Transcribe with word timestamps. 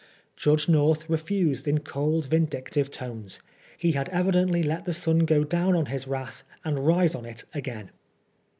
Judge 0.35 0.67
North 0.67 1.07
refused 1.07 1.67
in 1.67 1.81
cold, 1.81 2.25
vindictive 2.25 2.89
tones; 2.89 3.39
he 3.77 3.91
had 3.91 4.09
evidently 4.09 4.63
let 4.63 4.85
the 4.85 4.95
sun 4.95 5.19
go 5.25 5.43
down 5.43 5.75
on 5.75 5.85
his 5.85 6.07
wrath, 6.07 6.41
and 6.65 6.87
rise 6.87 7.13
on 7.13 7.23
it 7.23 7.43
again. 7.53 7.91